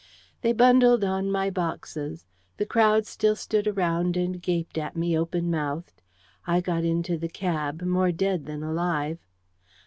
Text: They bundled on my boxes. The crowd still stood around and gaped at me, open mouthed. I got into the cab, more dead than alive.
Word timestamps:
They 0.41 0.51
bundled 0.51 1.03
on 1.03 1.31
my 1.31 1.51
boxes. 1.51 2.25
The 2.57 2.65
crowd 2.65 3.05
still 3.05 3.35
stood 3.35 3.67
around 3.67 4.17
and 4.17 4.41
gaped 4.41 4.79
at 4.79 4.95
me, 4.95 5.15
open 5.15 5.51
mouthed. 5.51 6.01
I 6.47 6.59
got 6.59 6.83
into 6.83 7.19
the 7.19 7.29
cab, 7.29 7.83
more 7.83 8.11
dead 8.11 8.47
than 8.47 8.63
alive. 8.63 9.19